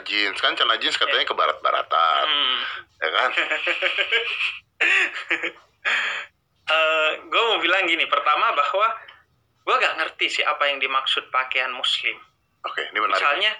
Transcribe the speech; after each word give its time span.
jeans 0.00 0.36
kan 0.36 0.54
celana 0.54 0.76
jeans 0.76 0.94
katanya 0.94 1.24
ke 1.24 1.34
barat-baratan 1.34 2.24
Hmm. 2.24 2.58
ya 2.96 3.08
kan 3.10 3.30
gue 7.22 7.42
mau 7.44 7.58
bilang 7.58 7.84
gini, 7.84 8.06
pertama 8.06 8.50
bahwa 8.52 8.86
gue 9.60 9.74
gak 9.76 9.96
ngerti 9.96 10.26
sih 10.30 10.42
apa 10.42 10.66
yang 10.66 10.78
dimaksud 10.78 11.30
pakaian 11.30 11.70
muslim. 11.70 12.16
oke 12.60 12.80
ini 12.82 12.98
menarik 12.98 13.16
Misalnya 13.16 13.52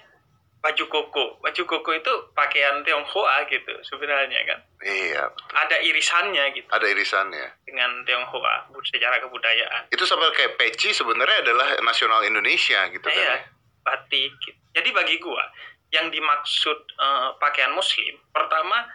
baju 0.61 0.85
koko, 0.87 1.25
baju 1.41 1.63
koko 1.65 1.91
itu 1.91 2.13
pakaian 2.31 2.83
Tionghoa 2.83 3.49
gitu 3.49 3.73
sebenarnya 3.83 4.41
kan. 4.45 4.61
iya 4.83 5.25
betul. 5.27 5.57
Ada 5.57 5.77
irisannya 5.81 6.45
gitu 6.53 6.69
ada 6.69 6.85
irisannya 6.85 7.47
dengan 7.65 8.05
Tionghoa 8.05 8.69
secara 8.85 9.17
kebudayaan. 9.19 9.89
itu 9.89 10.05
sama 10.05 10.29
kayak 10.31 10.57
peci 10.57 10.93
sebenarnya 10.93 11.41
adalah 11.43 11.81
nasional 11.81 12.21
Indonesia 12.23 12.85
gitu 12.89 13.03
kan 13.03 13.17
Iya, 13.17 13.33
ya. 13.33 13.39
batik. 13.83 14.33
gitu. 14.39 14.59
Jadi 14.71 14.89
bagi 14.93 15.17
gua 15.17 15.43
yang 15.91 16.09
dimaksud 16.11 16.79
eh, 16.95 17.31
pakaian 17.43 17.75
muslim, 17.75 18.19
pertama 18.31 18.87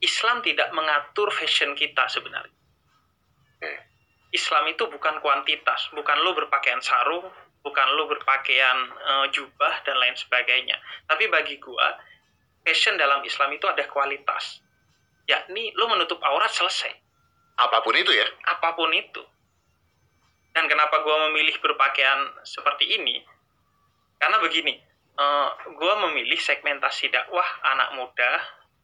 Islam 0.00 0.44
tidak 0.44 0.68
mengatur 0.76 1.32
fashion 1.32 1.72
kita 1.72 2.04
sebenarnya. 2.08 2.52
Islam 4.36 4.68
itu 4.68 4.84
bukan 4.90 5.22
kuantitas, 5.24 5.88
bukan 5.96 6.16
lo 6.20 6.36
berpakaian 6.36 6.82
sarung, 6.84 7.24
bukan 7.64 7.88
lo 7.96 8.04
berpakaian 8.10 8.78
eh, 8.92 9.26
jubah 9.32 9.80
dan 9.88 9.96
lain 9.96 10.16
sebagainya. 10.16 10.76
Tapi 11.08 11.24
bagi 11.32 11.56
gua, 11.56 11.96
fashion 12.66 13.00
dalam 13.00 13.24
Islam 13.24 13.56
itu 13.56 13.64
ada 13.64 13.84
kualitas. 13.88 14.60
Yakni 15.26 15.72
lo 15.74 15.88
menutup 15.90 16.20
aurat 16.22 16.52
selesai, 16.52 16.92
apa 17.58 17.82
pun 17.82 17.96
itu 17.96 18.12
ya 18.12 18.26
apa 18.46 18.76
pun 18.76 18.92
itu. 18.92 19.24
Dan 20.52 20.68
kenapa 20.68 21.00
gua 21.04 21.28
memilih 21.28 21.56
berpakaian 21.60 22.32
seperti 22.44 23.00
ini? 23.00 23.20
Karena 24.16 24.40
begini, 24.40 24.72
eh, 25.16 25.48
gua 25.72 25.94
memilih 26.06 26.36
segmentasi 26.36 27.08
dakwah 27.08 27.48
anak 27.66 27.96
muda, 27.96 28.32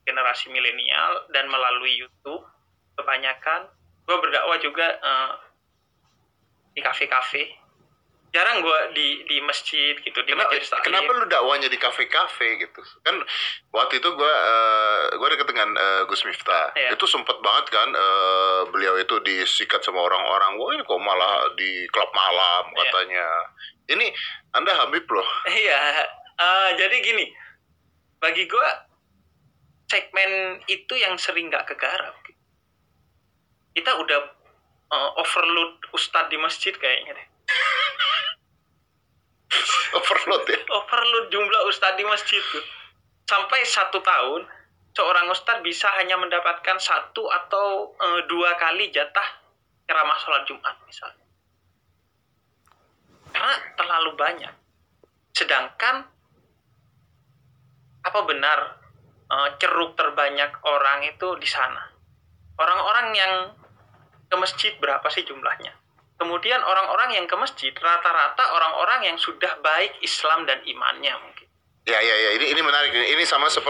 generasi 0.03 0.49
milenial, 0.49 1.29
dan 1.31 1.47
melalui 1.47 1.95
YouTube 1.95 2.43
kebanyakan. 2.93 3.69
Gue 4.03 4.17
berdakwah 4.19 4.59
juga 4.59 4.87
eh, 4.99 5.31
di 6.73 6.81
kafe-kafe. 6.81 7.61
Jarang 8.33 8.65
gue 8.65 8.79
di 8.97 9.29
di 9.29 9.45
masjid 9.45 9.93
gitu, 9.93 10.25
di 10.25 10.33
Kenapa, 10.33 10.57
taklim. 10.57 10.85
kenapa 10.89 11.11
lu 11.13 11.29
dakwanya 11.29 11.69
di 11.69 11.77
kafe-kafe 11.77 12.65
gitu? 12.65 12.81
Kan 13.05 13.21
waktu 13.69 14.01
itu 14.01 14.09
gua 14.17 14.33
eh, 14.33 15.21
gua 15.21 15.29
deket 15.29 15.53
dengan 15.53 15.69
eh, 15.77 16.03
Gus 16.09 16.25
Miftah. 16.25 16.73
Iya. 16.73 16.97
Itu 16.97 17.05
sempet 17.05 17.37
banget 17.45 17.69
kan 17.69 17.93
eh, 17.93 18.61
beliau 18.73 18.97
itu 18.97 19.21
disikat 19.21 19.85
sama 19.85 20.01
orang-orang. 20.01 20.57
Wah, 20.57 20.73
ini 20.73 20.81
kok 20.81 20.97
malah 20.97 21.53
di 21.61 21.85
klub 21.93 22.09
malam 22.17 22.73
Iya. 22.73 22.77
katanya. 22.81 23.27
Ini 23.93 24.07
Anda 24.57 24.73
Habib 24.81 25.05
loh. 25.05 25.29
Iya, 25.45 25.81
eh, 26.39 26.71
jadi 26.79 26.97
gini, 27.03 27.27
bagi 28.23 28.47
gue 28.47 28.69
segmen 29.91 30.63
itu 30.71 30.95
yang 30.97 31.21
sering 31.21 31.53
nggak 31.53 31.69
kegarap. 31.69 32.17
Kita 33.77 33.93
udah 34.01 34.21
eh, 34.93 35.11
overload 35.21 35.93
ustadz 35.93 36.33
di 36.33 36.39
masjid 36.41 36.73
kayaknya 36.73 37.13
deh. 37.19 37.29
Overload 40.01 40.45
ya. 40.49 40.59
Overload 40.73 41.27
jumlah 41.29 41.63
ustadz 41.69 42.01
di 42.01 42.05
masjid 42.09 42.41
tuh. 42.41 42.65
Sampai 43.29 43.65
satu 43.69 44.01
tahun, 44.01 44.49
seorang 44.97 45.29
ustadz 45.29 45.65
bisa 45.65 45.89
hanya 46.01 46.17
mendapatkan 46.17 46.81
satu 46.81 47.29
atau 47.29 47.93
eh, 47.97 48.21
dua 48.29 48.57
kali 48.57 48.89
jatah 48.89 49.43
ceramah 49.85 50.19
sholat 50.21 50.43
Jumat 50.49 50.77
misalnya. 50.89 51.27
Karena 53.33 53.55
terlalu 53.77 54.13
banyak. 54.17 54.55
Sedangkan 55.33 56.09
apa 58.13 58.29
benar 58.29 58.77
eh, 59.33 59.49
ceruk 59.57 59.97
terbanyak 59.97 60.53
orang 60.69 61.09
itu 61.09 61.33
di 61.41 61.49
sana? 61.49 61.81
Orang-orang 62.61 63.17
yang 63.17 63.33
ke 64.29 64.37
masjid 64.37 64.77
berapa 64.77 65.09
sih 65.09 65.25
jumlahnya? 65.25 65.73
Kemudian 66.21 66.61
orang-orang 66.61 67.17
yang 67.17 67.25
ke 67.25 67.35
masjid 67.41 67.73
rata-rata 67.73 68.53
orang-orang 68.53 69.09
yang 69.09 69.17
sudah 69.17 69.57
baik 69.65 69.97
Islam 70.05 70.45
dan 70.45 70.61
imannya 70.63 71.17
mungkin. 71.19 71.49
Ya 71.89 71.99
ya 71.99 72.15
ya 72.15 72.31
ini 72.39 72.53
ini 72.53 72.61
menarik. 72.63 72.93
Ini 72.93 73.25
sama 73.27 73.49
seperti 73.49 73.59